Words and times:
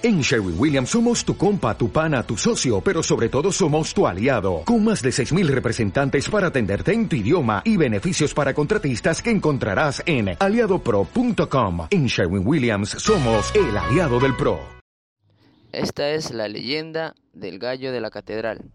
En 0.00 0.20
Sherwin 0.20 0.54
Williams 0.56 0.90
somos 0.90 1.24
tu 1.24 1.36
compa, 1.36 1.76
tu 1.76 1.90
pana, 1.90 2.22
tu 2.22 2.36
socio, 2.36 2.80
pero 2.80 3.02
sobre 3.02 3.28
todo 3.28 3.50
somos 3.50 3.92
tu 3.92 4.06
aliado, 4.06 4.62
con 4.64 4.84
más 4.84 5.02
de 5.02 5.10
6.000 5.10 5.48
representantes 5.48 6.30
para 6.30 6.46
atenderte 6.46 6.92
en 6.92 7.08
tu 7.08 7.16
idioma 7.16 7.62
y 7.64 7.76
beneficios 7.76 8.32
para 8.32 8.54
contratistas 8.54 9.20
que 9.20 9.30
encontrarás 9.30 10.00
en 10.06 10.36
aliadopro.com. 10.38 11.88
En 11.90 12.06
Sherwin 12.06 12.46
Williams 12.46 12.90
somos 12.90 13.52
el 13.56 13.76
aliado 13.76 14.20
del 14.20 14.36
PRO. 14.36 14.60
Esta 15.72 16.10
es 16.10 16.30
la 16.30 16.46
leyenda 16.46 17.16
del 17.32 17.58
gallo 17.58 17.90
de 17.90 18.00
la 18.00 18.10
catedral. 18.10 18.70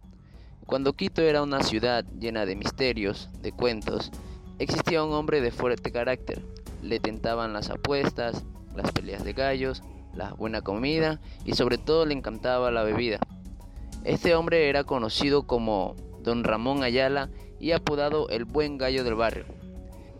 Cuando 0.65 0.91
Quito 0.91 1.21
era 1.21 1.41
una 1.41 1.63
ciudad 1.63 2.03
llena 2.19 2.45
de 2.45 2.57
misterios, 2.57 3.29
de 3.41 3.53
cuentos, 3.53 4.11
existía 4.59 5.01
un 5.01 5.13
hombre 5.13 5.39
de 5.39 5.51
fuerte 5.51 5.89
carácter. 5.89 6.41
Le 6.81 6.99
tentaban 6.99 7.53
las 7.53 7.69
apuestas, 7.69 8.43
las 8.75 8.91
peleas 8.91 9.23
de 9.23 9.31
gallos, 9.31 9.83
la 10.13 10.33
buena 10.33 10.61
comida 10.61 11.19
y 11.45 11.53
sobre 11.53 11.77
todo 11.77 12.05
le 12.05 12.13
encantaba 12.13 12.71
la 12.71 12.83
bebida. 12.83 13.19
Este 14.03 14.35
hombre 14.35 14.69
era 14.69 14.83
conocido 14.83 15.47
como 15.47 15.95
Don 16.21 16.43
Ramón 16.43 16.83
Ayala 16.83 17.29
y 17.59 17.71
apodado 17.71 18.29
el 18.29 18.45
buen 18.45 18.77
gallo 18.77 19.03
del 19.03 19.15
barrio. 19.15 19.45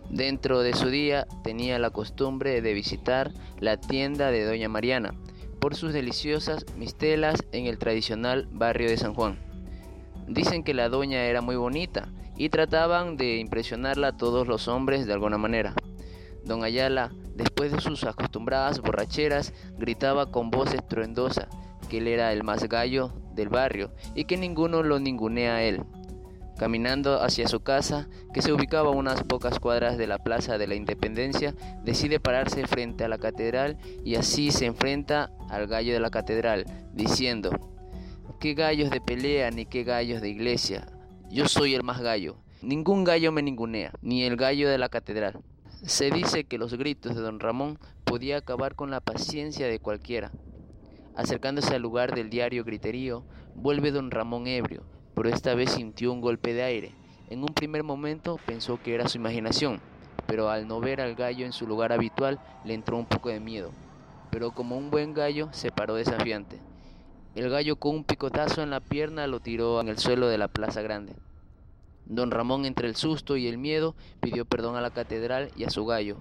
Dentro 0.09 0.59
de 0.61 0.73
su 0.73 0.89
día 0.89 1.27
tenía 1.43 1.79
la 1.79 1.89
costumbre 1.89 2.61
de 2.61 2.73
visitar 2.73 3.31
la 3.59 3.77
tienda 3.77 4.31
de 4.31 4.45
Doña 4.45 4.69
Mariana 4.69 5.13
por 5.59 5.75
sus 5.75 5.93
deliciosas 5.93 6.65
mistelas 6.77 7.43
en 7.51 7.67
el 7.67 7.77
tradicional 7.77 8.47
barrio 8.51 8.89
de 8.89 8.97
San 8.97 9.13
Juan. 9.13 9.39
Dicen 10.27 10.63
que 10.63 10.73
la 10.73 10.89
doña 10.89 11.23
era 11.23 11.41
muy 11.41 11.55
bonita 11.55 12.09
y 12.37 12.49
trataban 12.49 13.17
de 13.17 13.37
impresionarla 13.37 14.09
a 14.09 14.17
todos 14.17 14.47
los 14.47 14.67
hombres 14.67 15.05
de 15.05 15.13
alguna 15.13 15.37
manera. 15.37 15.73
Don 16.45 16.63
Ayala 16.63 17.11
Después 17.35 17.71
de 17.71 17.81
sus 17.81 18.03
acostumbradas 18.03 18.79
borracheras, 18.79 19.53
gritaba 19.77 20.31
con 20.31 20.51
voz 20.51 20.73
estruendosa 20.73 21.47
que 21.89 21.97
él 21.97 22.07
era 22.07 22.31
el 22.31 22.43
más 22.43 22.67
gallo 22.69 23.11
del 23.33 23.49
barrio 23.49 23.91
y 24.15 24.25
que 24.25 24.37
ninguno 24.37 24.83
lo 24.83 24.99
ningunea 24.99 25.55
a 25.55 25.63
él. 25.63 25.83
Caminando 26.57 27.21
hacia 27.21 27.47
su 27.47 27.61
casa, 27.61 28.07
que 28.33 28.43
se 28.43 28.53
ubicaba 28.53 28.89
a 28.89 28.93
unas 28.93 29.23
pocas 29.23 29.59
cuadras 29.59 29.97
de 29.97 30.05
la 30.05 30.19
Plaza 30.19 30.59
de 30.59 30.67
la 30.67 30.75
Independencia, 30.75 31.55
decide 31.83 32.19
pararse 32.19 32.67
frente 32.67 33.03
a 33.03 33.07
la 33.07 33.17
catedral 33.17 33.77
y 34.05 34.15
así 34.15 34.51
se 34.51 34.65
enfrenta 34.67 35.31
al 35.49 35.67
gallo 35.67 35.93
de 35.93 35.99
la 35.99 36.11
catedral, 36.11 36.65
diciendo, 36.93 37.49
¿qué 38.39 38.53
gallos 38.53 38.91
de 38.91 39.01
pelea 39.01 39.49
ni 39.49 39.65
qué 39.65 39.83
gallos 39.83 40.21
de 40.21 40.29
iglesia? 40.29 40.85
Yo 41.31 41.47
soy 41.47 41.73
el 41.73 41.83
más 41.83 42.01
gallo. 42.01 42.37
Ningún 42.61 43.03
gallo 43.03 43.31
me 43.31 43.41
ningunea, 43.41 43.91
ni 44.01 44.23
el 44.23 44.37
gallo 44.37 44.69
de 44.69 44.77
la 44.77 44.89
catedral. 44.89 45.41
Se 45.85 46.11
dice 46.11 46.45
que 46.45 46.57
los 46.57 46.73
gritos 46.75 47.13
de 47.13 47.21
don 47.21 47.41
Ramón 47.41 47.77
podía 48.05 48.37
acabar 48.37 48.73
con 48.73 48.89
la 48.89 49.01
paciencia 49.01 49.67
de 49.67 49.79
cualquiera. 49.79 50.31
Acercándose 51.13 51.75
al 51.75 51.81
lugar 51.81 52.15
del 52.15 52.29
diario 52.29 52.63
griterío, 52.63 53.25
vuelve 53.53 53.91
don 53.91 54.09
Ramón 54.09 54.47
ebrio, 54.47 54.85
pero 55.13 55.27
esta 55.27 55.55
vez 55.55 55.71
sintió 55.71 56.13
un 56.13 56.21
golpe 56.21 56.53
de 56.53 56.63
aire. 56.63 56.95
En 57.29 57.41
un 57.41 57.53
primer 57.53 57.83
momento 57.83 58.39
pensó 58.45 58.81
que 58.81 58.95
era 58.95 59.09
su 59.09 59.17
imaginación, 59.17 59.81
pero 60.25 60.49
al 60.49 60.69
no 60.69 60.79
ver 60.79 61.01
al 61.01 61.15
gallo 61.15 61.45
en 61.45 61.51
su 61.51 61.67
lugar 61.67 61.91
habitual 61.91 62.39
le 62.63 62.75
entró 62.75 62.97
un 62.97 63.05
poco 63.05 63.27
de 63.27 63.41
miedo. 63.41 63.71
Pero 64.31 64.51
como 64.51 64.77
un 64.77 64.89
buen 64.89 65.13
gallo 65.13 65.49
se 65.51 65.69
paró 65.69 65.95
desafiante. 65.95 66.61
El 67.35 67.49
gallo 67.49 67.75
con 67.75 67.93
un 67.93 68.03
picotazo 68.05 68.63
en 68.63 68.69
la 68.69 68.79
pierna 68.79 69.27
lo 69.27 69.41
tiró 69.41 69.81
en 69.81 69.89
el 69.89 69.97
suelo 69.97 70.29
de 70.29 70.37
la 70.37 70.47
plaza 70.47 70.81
grande. 70.81 71.13
Don 72.05 72.31
Ramón, 72.31 72.65
entre 72.65 72.87
el 72.87 72.95
susto 72.95 73.37
y 73.37 73.47
el 73.47 73.57
miedo, 73.57 73.95
pidió 74.19 74.45
perdón 74.45 74.75
a 74.75 74.81
la 74.81 74.91
catedral 74.91 75.51
y 75.55 75.63
a 75.63 75.69
su 75.69 75.85
gallo, 75.85 76.17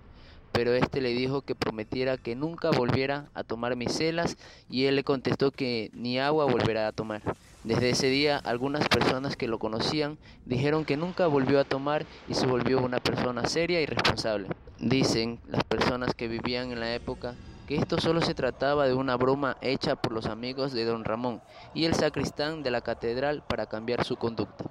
pero 0.53 0.75
éste 0.75 1.01
le 1.01 1.11
dijo 1.11 1.43
que 1.43 1.55
prometiera 1.55 2.19
que 2.19 2.37
nunca 2.37 2.71
volviera 2.71 3.31
a 3.35 3.43
tomar 3.43 3.75
miselas 3.75 4.37
y 4.71 4.85
él 4.85 4.97
le 4.97 5.05
contestó 5.05 5.51
que 5.51 5.91
ni 5.95 6.19
agua 6.19 6.45
volverá 6.45 6.87
a 6.87 6.93
tomar. 6.93 7.23
Desde 7.65 7.91
ese 7.91 8.09
día, 8.09 8.39
algunas 8.39 8.89
personas 8.89 9.37
que 9.37 9.47
lo 9.47 9.59
conocían 9.59 10.19
dijeron 10.47 10.85
que 10.85 10.97
nunca 10.97 11.27
volvió 11.27 11.61
a 11.61 11.65
tomar 11.65 12.07
y 12.29 12.35
se 12.35 12.47
volvió 12.47 12.81
una 12.81 12.99
persona 12.99 13.47
seria 13.47 13.81
y 13.81 13.87
responsable. 13.87 14.49
Dicen 14.79 15.39
las 15.47 15.63
personas 15.65 16.15
que 16.15 16.29
vivían 16.29 16.73
en 16.73 16.81
la 16.81 16.95
época 16.95 17.35
que 17.67 17.77
esto 17.77 18.01
solo 18.01 18.21
se 18.21 18.35
trataba 18.35 18.87
de 18.87 18.95
una 18.95 19.17
broma 19.17 19.57
hecha 19.61 19.95
por 19.95 20.13
los 20.13 20.27
amigos 20.27 20.73
de 20.73 20.85
don 20.85 21.05
Ramón 21.05 21.41
y 21.73 21.85
el 21.85 21.95
sacristán 21.95 22.63
de 22.63 22.73
la 22.73 22.81
catedral 22.81 23.45
para 23.49 23.67
cambiar 23.67 24.05
su 24.05 24.17
conducta. 24.17 24.65